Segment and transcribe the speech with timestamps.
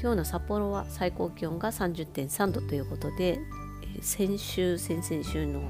[0.00, 3.40] 今日の札幌は最高気温が30.3度ということで、
[4.00, 5.60] 先週先々週の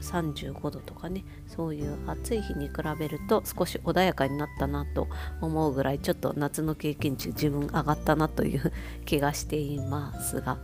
[0.00, 5.08] 35度とかねそういう暑い日に比べると少し穏やかになったなと
[5.40, 8.72] 思うぐらいちょっと夏の経験値自分上がったなという
[9.04, 10.58] 気がしていますが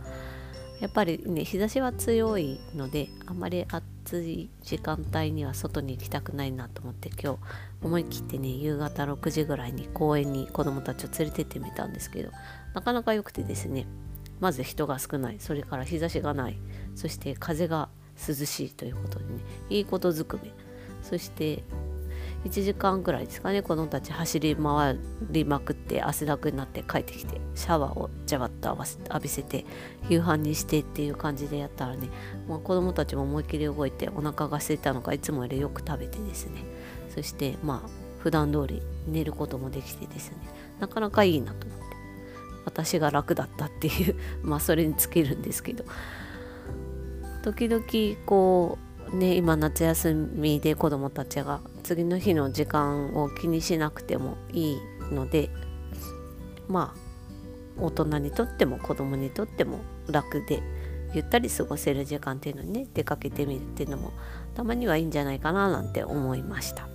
[0.83, 7.39] やっぱりね日差しは強いのであまり暑い時間帯には外に行きたくないなと思って今日
[7.81, 12.31] 思い切ってね夕方6時ぐらいに公園に子供たちを連れてってみたんですけど
[12.73, 13.87] なかなか良くてですね
[14.41, 16.57] まず人が少ないそれから日差しがない
[16.95, 17.87] そして風が
[18.27, 19.39] 涼しいということでね
[19.69, 20.51] いいことずくめ
[21.01, 21.63] そして
[22.45, 24.99] 1時間ぐらいですかね子供たち走り回
[25.31, 29.65] りまくって汗だくになって帰ってきてシャワーをジャバッと浴びせて
[30.09, 32.09] 夕飯にしてっていう感じでやったらね
[32.47, 36.63] もう子供たちも思いっきり動いてお腹が空いたのかいつもよりよく食べてですね。
[37.13, 40.37] そしてまあ普段通り寝ることもできてですね。
[40.79, 41.83] なかなかいいなと思って。
[42.65, 45.85] 私が楽だったっていう まあそれに尽きるんですけど。
[47.43, 47.83] 時々
[48.25, 54.77] こうね今夏休みで子どもたちが次の日の時間を気にしなくてもいい
[55.11, 55.49] ので
[56.67, 60.61] まあ大人にとっても子供にとっても楽で
[61.13, 64.11] ゆったり過ごせる時間っていうのにね出かけてみるっていうのも
[64.55, 66.87] たまにはいいんじゃないかななんて思いました。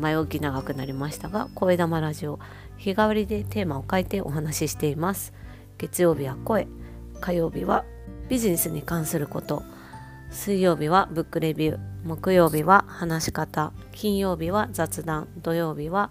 [0.00, 2.38] 前置き長くなりましたが声玉ラジオ
[2.78, 5.32] 日替わりでテーマを変えてお話ししています。
[5.76, 6.66] 月曜日は声
[7.20, 7.84] 火曜日は
[8.28, 9.62] ビジネスに関すること。
[10.34, 16.10] 水曜日はブックレビュー木曜日は話し方金曜日は雑談土曜日は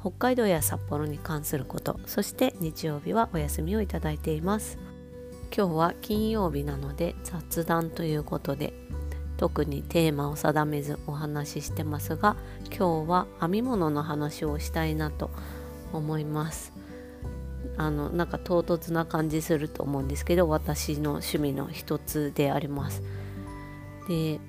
[0.00, 4.78] 北海道や札幌に関することそして日曜日はお休みをいただいています。
[5.56, 8.72] 今日は金曜日なので雑談ということで
[9.36, 12.36] 特にテーマを定めずお話ししてますが
[12.76, 15.30] 今日は編み物の話をしたいなと
[15.92, 16.72] 思います。
[17.76, 23.02] あのなんか唐突な感じすると思うんですけど私の趣味の一つであります。
[24.10, 24.40] で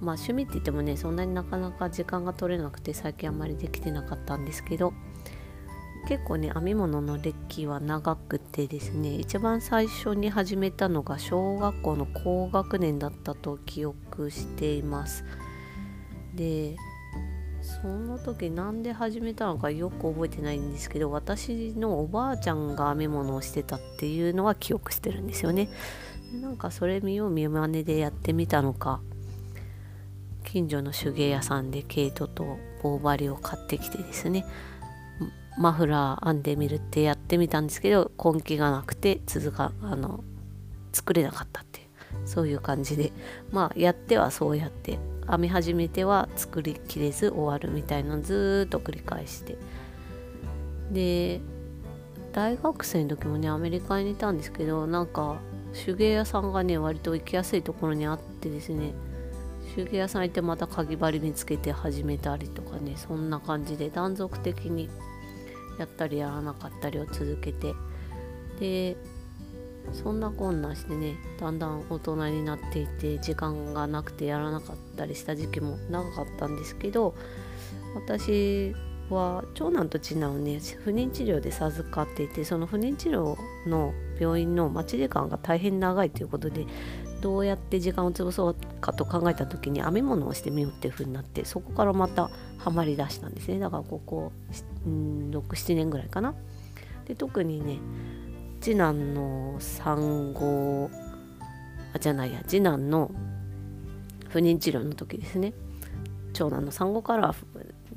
[0.00, 4.94] まあ趣味って言ってもねそんなになかなか時間が取れなくて最近あんまりできてなかったんですけど
[6.08, 15.24] 結構ね編み物の歴は長くてですね一番最初に始めたのが小学校の高学年だったと記憶しています。
[16.34, 16.76] で
[17.60, 25.68] その時なんで始めたのかよく覚えてないんですけど私のおばあちゃんが編み物をしてたっていうのは記憶してるんですよね。
[26.40, 29.00] なんかそれ見よう見まねでやってみたのか。
[30.44, 34.44] 近所の手芸屋さんで毛糸と棒針を買ってきてですね。
[35.58, 40.24] マフラー編んでみるってやってみたんですけど根気がなくて続かあの
[40.92, 41.86] 作れなかったっていう
[42.26, 43.12] そういう感じで。
[43.50, 49.56] まあやってはそうやって編み始めては作りきれず終わるみたいなのずっと繰り返して。
[50.92, 51.40] で
[52.32, 55.36] 大学生の時もねアメリカにいたんですけどなんか
[55.74, 58.92] 手芸屋さんがね割と行きやすいところにあってですね。
[59.74, 64.88] 手芸屋さん行ってまたかぎ針見つけて始めたりとかねそんな感じで断続的に
[65.78, 67.74] やったりやらなかったりを続けて。
[68.60, 68.96] で
[69.92, 77.14] そんなこんなしてねだんだん大人になっていて時間がなくてやらなかったりした時期も長かったんですけど
[77.94, 78.74] 私
[79.10, 86.66] は長男と次男をね不妊治療で授かっていてその不妊治療の病院の待ち時間が大変長いということで
[87.20, 93.58] どうやって時間を潰そうかと考えた時に編み物をしてみようっていう風になってそこからまたハマりだしたんですね。
[93.58, 94.32] だからここ
[94.86, 96.34] 67年ぐらいかな。
[97.06, 97.78] で特にね
[98.60, 100.90] 次男の産後
[101.94, 103.10] あじゃないや次男の
[104.28, 105.52] 不妊治療の時ですね。
[106.34, 107.34] 長男の産後から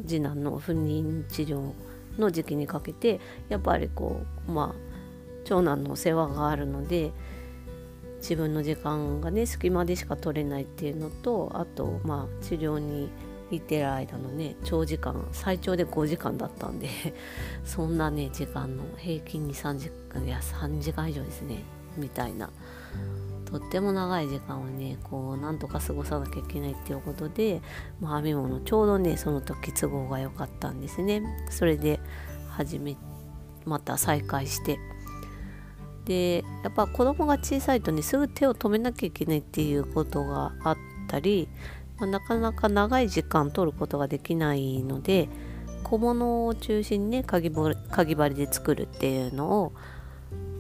[0.06, 1.72] 次男の不妊治療
[2.18, 4.88] の時期にかけてやっぱりこうまあ
[5.46, 7.12] 長男の世話があるので
[8.18, 13.10] 自分の時間がね隙間でしか取れないっていうのとあとまあ治療に
[13.50, 16.90] いてる間のね長時間最長で5時間だったんで
[17.64, 21.64] そんなね時間の平均に3時間いや3時間以上ですね
[21.96, 22.50] みたいな
[23.50, 27.62] とっても長い時間をねこうなんとか過ごさなきゃいけないっていうことで、
[28.02, 31.24] ま、編み物ちょうどねその時都合が良かったんですね。
[31.50, 32.02] それで
[32.50, 32.98] 始め
[33.66, 34.80] また再開して。
[36.04, 40.78] でやっぱ子供が小さいとねすぐ手を止めなきゃいけないっていうことがあっ
[41.08, 41.50] たり、
[41.98, 45.28] まあ、なかなか長い時間取ることができないので
[45.84, 49.74] 小物を中心にねかぎ針で作るっていうのを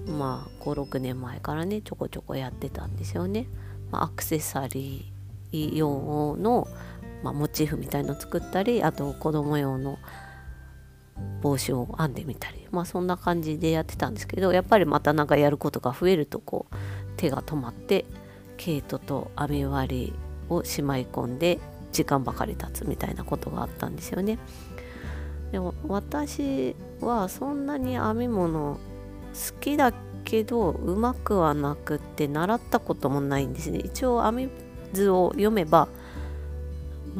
[0.07, 3.47] まあ56年前からねちょこちょこやってたんですよね。
[3.91, 6.67] まあ、アクセサリー用の、
[7.23, 9.97] まあ、モチーフみたいの作ったりあと子供用の
[11.41, 16.75] 帽子を編んでみたりまあそんな感じでやってたんですけどやっぱりまた何かやることが増えるとこう
[17.15, 18.05] 手が止まって
[18.57, 20.13] 毛糸と編み割り
[20.49, 21.59] をしまい込んで
[21.91, 24.37] 時間ばかり経つみたいなことがあったんですよね。
[25.51, 28.79] でも私はそんなに編み物
[29.37, 29.93] 好きだ
[30.23, 33.79] けどうまくはなくって習ったこともないんですね。
[33.79, 34.49] 一応編み
[34.93, 35.87] 図を読めば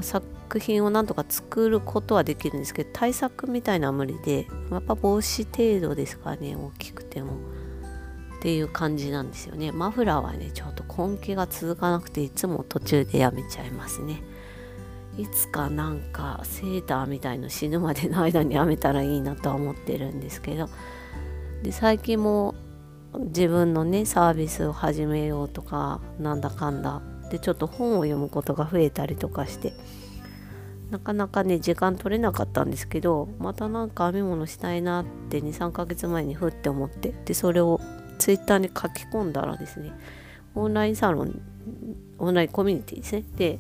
[0.01, 7.33] 作品をなんとか作ることはできるんですけど対策みたいな無理でやっぱ帽子程度ですかね大きくても。
[8.37, 9.71] っていう感じなんですよね。
[9.71, 14.21] マフラーはねちょっと根気が続かなくていつも途中でやめちゃいますね。
[15.17, 20.69] いつかなんかセーターみたいの死ぬまでの間にやめたらいいなとは思ってるんですけど
[21.63, 22.55] で最近も
[23.13, 27.01] 自分のねサービスを始めようとかなんだかんだ。
[27.31, 29.73] でちょっと本を読むことが増えたりとかして。
[30.91, 37.13] なかなかね時間取れなかったんですけどまたなんか編み物したいなって23ヶ月前にふって思って。
[37.25, 37.81] でそれを
[38.19, 39.91] ツイッターに書き込んだらですね
[40.55, 41.41] オンラインサロン
[42.17, 43.23] オンラインコミュニティですね。
[43.35, 43.59] で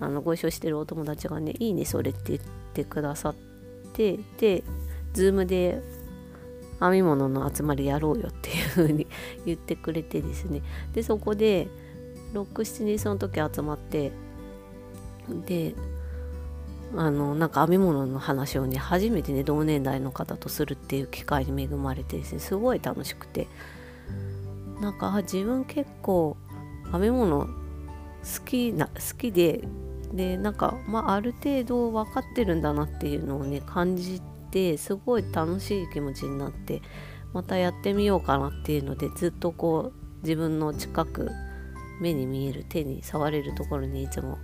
[0.00, 2.40] あのご一緒してるお友達がねいいねそれって言っ
[2.72, 3.34] てくださっ
[3.92, 4.64] てで
[5.12, 5.82] ズームで
[6.80, 9.06] 編み物の集まりやろうよっていう風に
[9.46, 10.62] 言ってくれてですね。
[10.92, 11.68] でそこで
[12.34, 14.12] 67人その時集まって
[15.46, 15.74] で
[16.96, 23.46] あのなんか編み物の話をね初めてね同年代の方とするっていう機会に恵まれてですねすごい楽しくて。
[24.80, 26.36] なんか自分結構
[26.92, 27.48] 編み物好
[28.44, 29.62] きな好きで
[30.12, 34.33] でなんかまあある程度分かってるんだなっていうのをね感じて
[34.78, 36.82] すごい楽しい気持ちになって
[37.32, 41.30] またやってみようかなっていうのでずっとこう自分の近く
[42.00, 44.38] 目に見える手に触れるところにいつも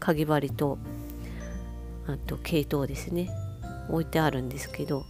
[0.00, 0.78] かぎ針と
[2.06, 3.30] あと毛糸をですね
[3.88, 5.04] 置いてあるんですけど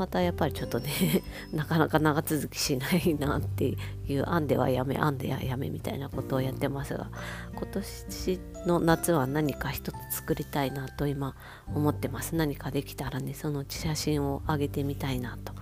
[0.00, 0.88] またやっぱりちょっとね
[1.52, 3.76] なかなか長続きしないなって
[4.08, 7.10] いう案ではやめ案ではやめみたいなことをやってますが
[7.54, 11.36] 今年の夏は何か一つ作りたいなと今
[11.74, 15.52] 思ってます何かできたらねその写真を上げてみたいなと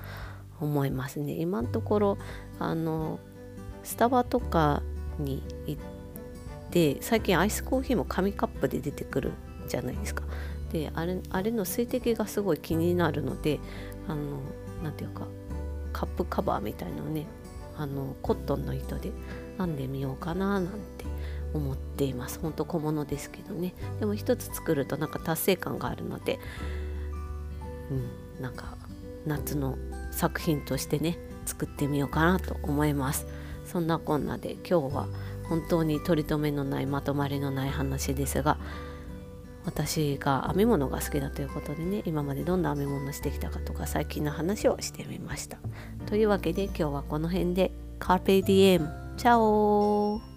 [0.61, 2.19] 思いますね今のところ
[2.61, 3.19] あの
[3.83, 4.85] スタバとか
[5.19, 5.83] に行っ
[6.71, 9.33] て最近アイスコーヒーも紙カップで出てくる
[9.67, 10.23] じゃないですか。
[10.73, 13.61] であれあれの水滴がすごい気になるので
[14.07, 14.41] あの
[14.83, 15.27] なていうか
[15.93, 17.27] カップカバーみたいのをね
[17.77, 19.13] あのコットンの糸で
[19.59, 21.05] 編んでみようかななんて
[21.55, 22.39] 思っています。
[22.41, 23.75] ほんと小物ですけどね。
[24.01, 26.39] でも一つ作るとなんか達成感があるので
[27.91, 28.77] うんなんか
[29.27, 29.79] 夏の
[30.11, 33.27] 作品としてね作ってみようかなと思います。
[33.65, 35.09] そんなこんなで今日は
[35.49, 38.59] 本当に取り留めのないまとまりのない話ですが
[39.69, 45.59] 私が編み物が好きだということでね今までどんな編み物してきたかとか最近の話をしてみました。
[46.07, 47.71] というわけで今日はこの辺で。
[47.99, 48.89] カーペディエム。
[49.17, 50.28] チャオ